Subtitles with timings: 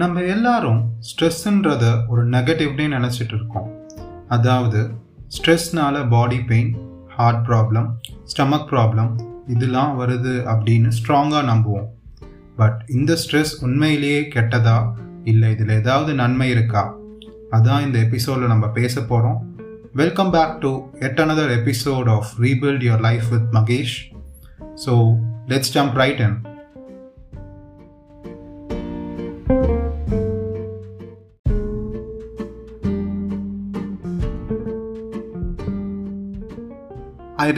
[0.00, 3.68] நம்ம எல்லாரும் ஸ்ட்ரெஸ்ஸுன்றத ஒரு நெகட்டிவ்னே நினச்சிட்டு இருக்கோம்
[4.28, 4.80] அதாவது
[5.36, 6.70] ஸ்ட்ரெஸ்னால body pain
[7.08, 7.88] heart problem
[8.30, 9.10] stomach problem
[9.46, 11.88] இதெல்லாம் வருது அப்படின்னு ஸ்ட்ராங்காக நம்புவோம்.
[12.56, 14.78] பட் இந்த ஸ்ட்ரெஸ் உண்மையிலேயே கெட்டதா?
[15.24, 16.84] இல்லை இதில் ஏதாவது நன்மை இருக்கா?
[17.50, 19.38] அதான் இந்த எபிசோடில் நம்ம பேச போகிறோம்
[19.92, 20.72] welcome back to
[21.06, 23.96] yet another episode of rebuild your life with Mahesh
[24.86, 24.94] so
[25.46, 26.38] let's jump right and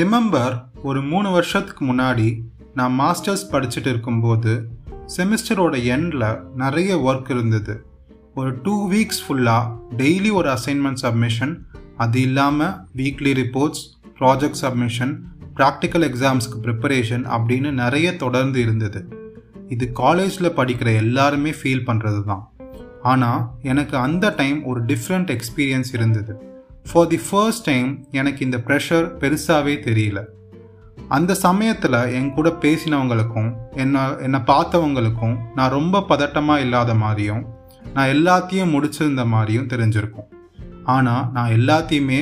[0.01, 2.29] remember ஒரு மூணு வருஷத்துக்கு முன்னாடி
[2.75, 4.53] நான் மாஸ்டர்ஸ் படிச்சுட்டு இருக்கும்போது
[5.17, 7.75] செமிஸ்டரோட எண்டில் நிறைய ஒர்க் இருந்தது.
[8.35, 11.55] ஒரு டூ வீக்ஸ் ஃபுல்லாக டெய்லி ஒரு அசைன்மெண்ட் சப்மிஷன்
[11.97, 13.83] அது இல்லாமல் weekly reports
[14.21, 15.13] project submission
[15.57, 19.03] practical எக்ஸாம்ஸ்க்கு preparation அப்படின்னு நிறைய தொடர்ந்து இருந்தது.
[19.69, 22.45] இது காலேஜில் படிக்கிற எல்லாருமே ஃபீல் பண்ணுறது தான்
[23.03, 26.52] ஆனால் எனக்கு அந்த டைம் ஒரு டிஃப்ரெண்ட் எக்ஸ்பீரியன்ஸ் இருந்தது.
[26.91, 30.21] ஃபார் தி ஃபர்ஸ்ட் டைம் எனக்கு இந்த ப்ரெஷர் பெருசாகவே தெரியல.
[31.09, 37.43] அந்த சமயத்தில் என் கூட பேசினவங்களுக்கும் என்னை என்னை பார்த்தவங்களுக்கும் நான் ரொம்ப பதட்டமாக இல்லாத மாதிரியும்
[37.95, 40.29] நான் எல்லாத்தையும் முடிச்சிருந்த மாதிரியும் தெரிஞ்சிருக்கும்.
[40.95, 42.21] ஆனால் நான் எல்லாத்தையுமே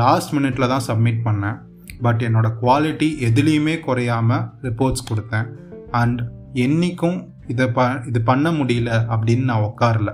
[0.00, 1.58] லாஸ்ட் மினிட்ல தான் சப்மிட் பண்ணேன்.
[2.02, 5.48] பட் என்னோடய குவாலிட்டி எதுலேயுமே குறையாமல் ரிப்போர்ட்ஸ் கொடுத்தேன்.
[5.90, 6.20] அண்ட்
[6.64, 10.10] என்றைக்கும் இதை ப இது பண்ண முடியல அப்படின்னு நான் உட்காரல.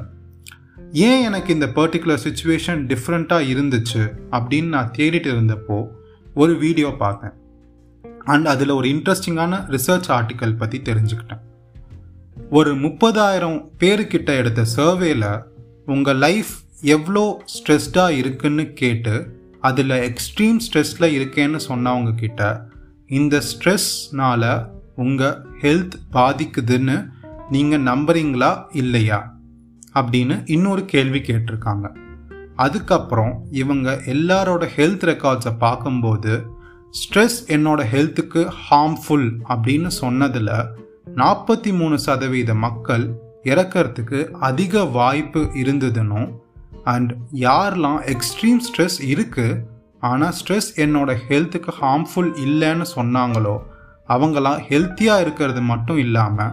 [0.97, 5.87] ஏன் எனக்கு இந்த பர்டிகுலர் சுச்சுவேஷன் டிஃப்ரெண்ட்டாக இருந்துச்சு அப்படின்னு நான் தேடிட்டு இருந்தப்போ
[6.35, 7.31] ஒரு வீடியோ பார்த்தேன்.
[8.25, 11.41] அண்ட் அதில் ஒரு இன்ட்ரெஸ்டிங்கான ரிசர்ச் ஆர்டிக்கல் பற்றி தெரிஞ்சுக்கிட்டேன்.
[12.51, 15.43] ஒரு முப்பதாயிரம் பேருக்கிட்ட எடுத்த சர்வேல
[15.87, 16.49] உங்கள் லைஃப்
[16.81, 22.67] எவ்வளோ ஸ்ட்ரெஸ்டாக இருக்குன்னு கேட்டு அதில் எக்ஸ்ட்ரீம் ஸ்ட்ரெஸ்ஸில் இருக்கேன்னு சொன்னவங்க கிட்ட
[23.07, 24.67] இந்த ஸ்ட்ரெஸ்னால
[24.97, 27.09] உங்கள் ஹெல்த் பாதிக்குதுன்னு
[27.51, 29.36] நீங்கள் நம்புறீங்களா இல்லையா?
[29.97, 31.97] அப்படின்னு இன்னொரு கேள்வி கேட்டிருக்காங்க.
[32.57, 36.47] அதுக்கப்புறம் இவங்க எல்லாரோட ஹெல்த் ரெக்கார்ட்ஸை பார்க்கும்போது
[36.91, 40.51] ஸ்ட்ரெஸ் என்னோட ஹெல்த்துக்கு ஹார்ம்ஃபுல் அப்படின்னு சொன்னதில்
[41.17, 43.05] நாற்பத்தி மூணு சதவீத மக்கள்
[43.43, 46.29] இறக்கிறதுக்கு அதிக வாய்ப்பு இருந்ததுன்னும்
[46.85, 49.61] அண்ட் யாரெல்லாம் எக்ஸ்ட்ரீம் ஸ்ட்ரெஸ் இருக்குது
[50.01, 53.57] ஆனால் ஸ்ட்ரெஸ் என்னோட ஹெல்த்துக்கு ஹார்ம்ஃபுல் இல்லைன்னு சொன்னாங்களோ
[54.09, 56.53] அவங்களாம் ஹெல்த்தியாக இருக்கிறது மட்டும் இல்லாமல்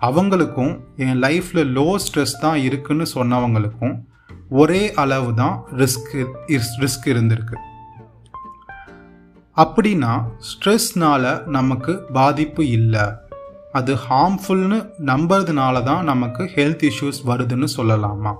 [0.00, 3.96] அவங்களுக்கும் என் லைஃப்பில் லோ ஸ்ட்ரெஸ் தான் இருக்குன்னு சொன்னவங்களுக்கும்
[4.48, 6.12] ஒரே அளவு தான் ரிஸ்க்
[6.82, 7.56] ரிஸ்க் இருந்திருக்கு.
[9.56, 10.12] அப்படின்னா
[10.48, 13.06] ஸ்ட்ரெஸ்னால் நமக்கு பாதிப்பு இல்லை.
[13.72, 18.34] அது ஹார்ம்ஃபுல்னு நம்புறதுனால தான் நமக்கு ஹெல்த் இஷ்யூஸ் வருதுன்னு சொல்லலாமா?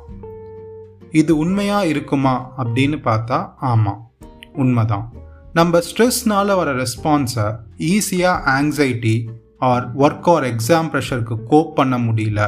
[1.11, 4.11] இது உண்மையாக இருக்குமா அப்படின்னு பார்த்தா ஆமாம்
[4.55, 5.13] உண்மைதான்.
[5.53, 7.47] நம்ம ஸ்ட்ரெஸ்னால் வர ரெஸ்பான்ஸை
[7.79, 12.41] ஈஸியாக anxiety or work or exam ப்ரெஷருக்கு cope பண்ண முடியல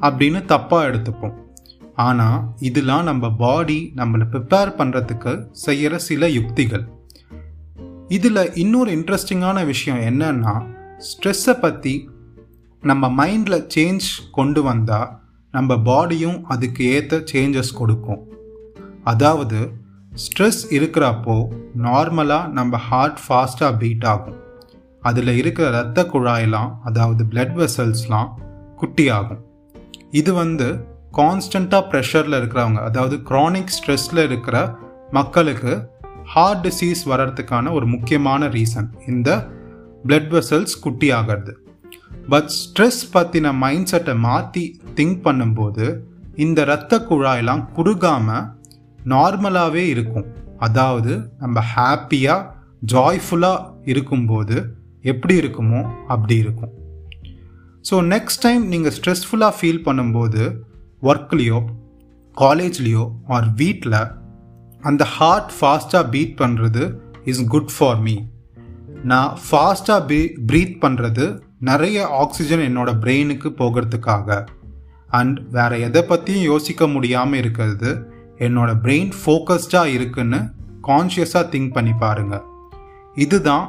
[0.00, 1.34] அப்படின்னு தப்பாக எடுத்துப்போம்.
[1.94, 6.88] ஆனால் இதெல்லாம் நம்ம பாடி நம்மளை ப்ரிப்பேர் பண்ணுறதுக்கு செய்கிற சில யுக்திகள்.
[8.08, 10.66] இதில் இன்னொரு இன்ட்ரெஸ்டிங்கான விஷயம் என்னன்னா
[10.98, 12.10] ஸ்ட்ரெஸ்ஸை பற்றி
[12.82, 15.20] நம்ம மைண்டில் சேஞ்ச் கொண்டு வந்தால்
[15.52, 18.28] நம்ம பாடியும் அதுக்கு ஏற்ற சேஞ்சஸ் கொடுக்கும்.
[19.04, 19.72] அதாவது
[20.14, 21.48] ஸ்ட்ரெஸ் இருக்கிறப்போ
[21.82, 24.42] நார்மலாக நம்ம ஹார்ட் ஃபாஸ்ட்டாக பீட் ஆகும்.
[25.04, 28.28] அதில் இருக்கிற இரத்த குழாயெல்லாம் அதாவது பிளட் வெசல்ஸ்லாம்
[28.76, 29.42] குட்டி ஆகும்
[30.10, 30.68] இது வந்து
[31.12, 34.78] கான்ஸ்டண்ட்டாக ப்ரெஷரில் இருக்கிறவங்க அதாவது க்ரானிக் ஸ்ட்ரெஸ்ஸில் இருக்கிற
[35.10, 35.72] மக்களுக்கு
[36.24, 39.30] ஹார்ட் டிசீஸ் வர்றதுக்கான ஒரு முக்கியமான ரீசன் இந்த
[40.06, 41.52] பிளட் வெசல்ஸ் குட்டி ஆகிறது
[42.28, 45.86] பட் ஸ்ட்ரெஸ் பற்றின மைண்ட் செட்டை மாற்றி திங்க் பண்ணும்போது
[46.36, 48.46] இந்த இரத்த குழாயெல்லாம் குறுகாமல்
[49.08, 50.26] நார்மலாகவே இருக்கும்.
[50.58, 52.46] அதாவது நம்ம ஹாப்பியாக
[52.92, 54.56] ஜாய்ஃபுல்லாக இருக்கும்போது
[55.12, 55.80] எப்படி இருக்குமோ
[56.14, 56.72] அப்படி இருக்கும்.
[57.88, 60.42] ஸோ நெக்ஸ்ட் டைம் நீங்கள் ஸ்ட்ரெஸ்ஃபுல்லாக ஃபீல் பண்ணும்போது
[61.10, 61.58] ஒர்க்லேயோ
[62.36, 63.04] காலேஜ்லேயோ
[63.36, 63.98] ஆர் வீட்டில்
[64.90, 66.84] அந்த ஹார்ட் ஃபாஸ்ட்டாக பீட் பண்ணுறது
[67.30, 68.16] இஸ் குட் ஃபார் மீ
[69.12, 71.24] நான் ஃபாஸ்ட்டாக பீ ப்ரீத் பண்ணுறது
[71.70, 74.28] நிறைய ஆக்சிஜன் என்னோடய பிரெயினுக்கு போகிறதுக்காக.
[75.18, 77.90] அண்ட் வேறு எதை பற்றியும் யோசிக்க முடியாமல் இருக்கிறது
[78.46, 80.40] என்னோடய பிரெயின் ஃபோக்கஸ்டாக இருக்குன்னு
[80.88, 82.34] கான்ஷியஸாக திங்க் பண்ணி பாருங்க.
[83.24, 83.66] இதுதான்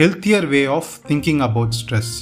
[0.00, 2.12] healthier way of thinking about stress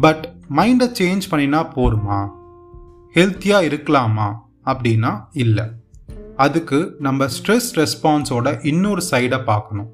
[0.00, 0.24] but
[0.56, 2.18] மைண்டை சேஞ்ச் பண்ணினா போருமா?
[3.14, 4.26] ஹெல்த்தியாக இருக்கலாமா?
[4.64, 5.64] அப்படின்னா இல்லை.
[6.36, 9.90] அதுக்கு நம்ம ஸ்ட்ரெஸ் ரெஸ்பான்ஸோட இன்னொரு சைடை பார்க்கணும்.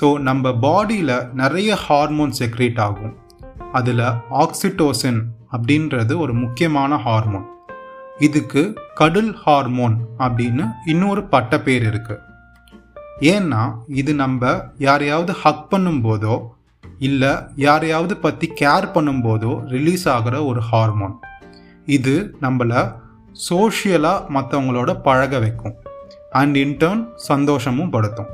[0.00, 3.16] ஸோ நம்ம பாடியில் நிறைய ஹார்மோன் செக்ரேட் ஆகும்.
[3.72, 4.06] அதில்
[4.44, 5.22] ஆக்சிடோசின்
[5.52, 7.48] அப்படின்றது ஒரு முக்கியமான ஹார்மோன்
[8.18, 12.30] இதுக்கு கடல் ஹார்மோன் அப்படின்னு இன்னொரு பட்ட பேர் இருக்குது
[13.30, 16.36] ஏன்னா இது நம்ம யாரையாவது ஹக் பண்ணும்போதோ
[16.98, 21.14] இல்லை யாரையாவது பற்றி கேர் பண்ணும்போதோ ரிலீஸ் ஆகிற ஒரு ஹார்மோன்
[21.86, 22.80] இது நம்மளை
[23.48, 25.74] சோஷியலாக மற்றவங்களோட பழக வைக்கும்.
[26.30, 28.30] அண்ட் இன்டர்ன் சந்தோஷமும் படுத்தும்.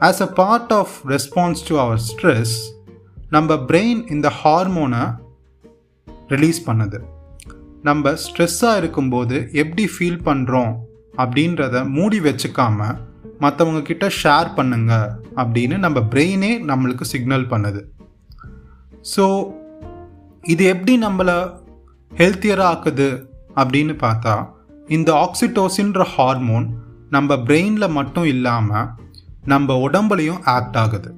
[0.00, 2.54] As a part of response to our stress
[3.30, 5.04] நம்ம பிரெயின் இந்த ஹார்மோனை
[6.28, 7.00] ரிலீஸ் பண்ணுது.
[7.82, 10.72] நம்ம ஸ்ட்ரெஸ்ஸாக இருக்கும்போது எப்படி ஃபீல் பண்ணுறோம்
[11.16, 12.96] அப்படின்றத மூடி வச்சுக்காமல்
[13.42, 14.92] மற்றவங்க கிட்ட ஷேர் பண்ணுங்க
[15.36, 17.80] அப்படின்னு நம்ம பிரெயினே நம்மளுக்கு சிக்னல் பண்ணுது.
[19.14, 19.24] ஸோ
[20.44, 21.36] இது எப்படி நம்மளை
[22.12, 23.08] ஹெல்த்தியராக ஆக்குது
[23.60, 24.34] அப்படின்னு பார்த்தா
[24.88, 26.66] இந்த ஆக்சிடோசின்ற ஹார்மோன்
[27.10, 28.90] நம்ம பிரெயினில் மட்டும் இல்லாமல்
[29.52, 31.10] நம்ம உடம்புலையும் ஆக்ட் ஆகுது.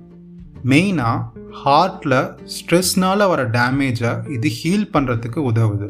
[0.71, 2.19] மெயினாக ஹார்ட்டில்
[2.55, 5.89] ஸ்ட்ரெஸ்னால் வர டேமேஜை இது ஹீல் பண்ணுறதுக்கு உதவுது.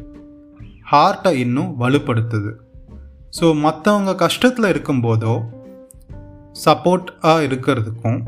[0.93, 2.52] ஹார்ட்டை இன்னும் வலுப்படுத்துது.
[3.38, 5.34] ஸோ மற்றவங்க கஷ்டத்தில் இருக்கும்போதோ
[6.64, 8.20] சப்போர்ட்டாக இருக்கிறதுக்கும்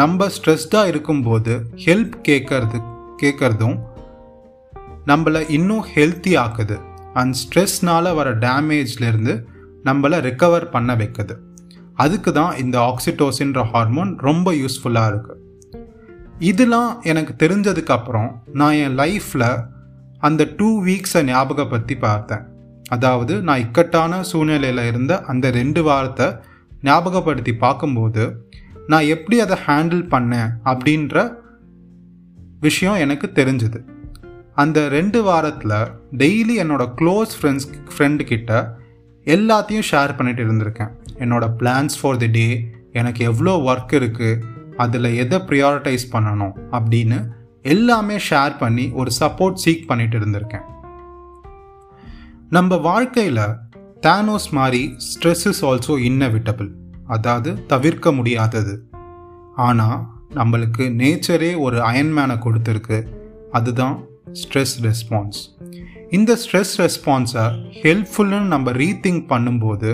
[0.00, 1.52] நம்ம ஸ்ட்ரெஸ்டாக இருக்கும்போது
[1.84, 2.78] ஹெல்ப் கேட்கறது
[3.22, 3.76] கேட்குறதும்
[5.06, 6.76] நம்மளை இன்னும் ஹெல்த்தி ஆக்குது.
[7.14, 9.34] அண்ட் ஸ்ட்ரெஸ்னால் வர டேமேஜ்லேருந்து
[9.84, 11.34] நம்மளை ரிக்கவர் பண்ண வைக்குது.
[11.94, 15.42] அதுக்கு தான் இந்த ஆக்சிடோசின்ற ஹார்மோன் ரொம்ப யூஸ்ஃபுல்லாக இருக்குது
[16.38, 19.48] இதெல்லாம் எனக்கு தெரிஞ்சதுக்கப்புறம் நான் என் லைஃப்பில்
[20.18, 22.44] அந்த டூ வீக்ஸை ஞாபகப்படுத்தி பார்த்தேன்.
[22.88, 26.26] அதாவது நான் இக்கட்டான சூழ்நிலையில் இருந்த அந்த ரெண்டு வாரத்தை
[26.82, 28.48] ஞாபகப்படுத்தி பார்க்கும்போது
[28.86, 31.36] நான் எப்படி அதை ஹேண்டில் பண்ணேன் அப்படின்ற
[32.60, 33.80] விஷயம் எனக்கு தெரிஞ்சுது.
[34.54, 35.78] அந்த ரெண்டு வாரத்தில்
[36.12, 38.68] டெய்லி என்னோடய க்ளோஸ் ஃப்ரெண்ட்ஸ் ஃப்ரெண்டுக்கிட்ட
[39.24, 40.92] எல்லாத்தையும் ஷேர் பண்ணிட்டு இருந்திருக்கேன்.
[41.18, 44.42] என்னோடய பிளான்ஸ் ஃபார் தி டே எனக்கு எவ்வளோ ஒர்க் இருக்குது
[44.76, 47.28] அதில் எதை ப்ரியாரிட்டைஸ் பண்ணணும் அப்படின்னு
[47.62, 50.66] எல்லாமே ஷேர் பண்ணி ஒரு சப்போர்ட் சீக் பண்ணிட்டு இருந்திருக்கேன்.
[52.50, 53.56] நம்ம வாழ்க்கையில்
[54.02, 56.68] தானோஸ் மாதிரி ஸ்ட்ரெஸ் இஸ் ஆல்சோ இன்னவிட்டபிள்
[57.06, 58.74] அதாவது தவிர்க்க முடியாதது.
[59.54, 60.00] ஆனால்
[60.34, 62.98] நம்மளுக்கு நேச்சரே ஒரு அயன்மேனை கொடுத்துருக்கு.
[63.50, 63.96] அதுதான்
[64.32, 65.38] ஸ்ட்ரெஸ் ரெஸ்பான்ஸ்
[66.10, 67.44] இந்த ஸ்ட்ரெஸ் ரெஸ்பான்ஸை
[67.82, 69.90] ஹெல்ப்ஃபுல்னு நம்ம ரீதிங்க் பண்ணும்போது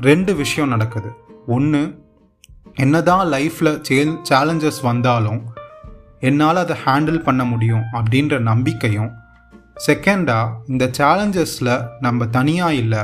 [0.00, 1.10] ரெண்டு விஷயம் நடக்குது.
[1.46, 1.82] ஒன்று
[2.74, 5.42] என்னதான் லைஃப்பில் சேல் சேலஞ்சஸ் வந்தாலும்
[6.20, 9.10] என்னால் அதை ஹேண்டில் பண்ண முடியும் அப்படின்ற நம்பிக்கையும்
[9.84, 11.74] செகண்டாக இந்த சேலஞ்சஸில்
[12.04, 13.02] நம்ம தனியாக இல்லை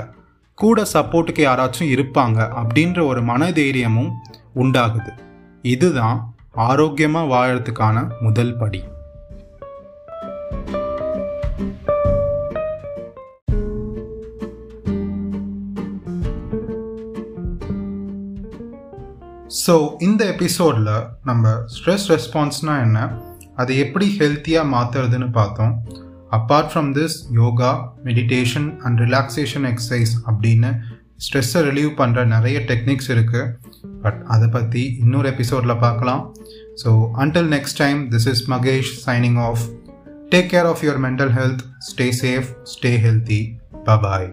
[0.58, 4.12] கூட சப்போர்ட்டுக்கு யாராச்சும் இருப்பாங்க அப்படின்ற ஒரு மனதைரியமும்
[4.62, 5.12] உண்டாகுது.
[5.74, 6.18] இதுதான்
[6.68, 7.96] ஆரோக்கியமாக வாழறதுக்கான
[8.26, 8.80] முதல் படி.
[19.64, 19.74] ஸோ
[20.06, 20.92] இந்த எபிசோடில்
[21.28, 22.98] நம்ம ஸ்ட்ரெஸ் ரெஸ்பான்ஸ்னால் என்ன?
[23.60, 25.74] அதை எப்படி ஹெல்த்தியாக மாற்றுறதுன்னு பார்த்தோம்.
[26.36, 27.70] Apart from this yoga
[28.04, 30.70] meditation and relaxation exercise அப்படின்னு
[31.26, 33.52] ஸ்ட்ரெஸ்ஸை ரிலீவ் பண்ணுற நிறைய டெக்னிக்ஸ் இருக்குது
[34.02, 36.22] பட் அதை பற்றி இன்னொரு எபிசோடில் பார்க்கலாம்.
[36.82, 36.90] So
[37.24, 39.64] until next time this is Mahesh signing off
[40.34, 43.40] take care of your mental health stay safe stay healthy
[43.84, 44.28] bye bye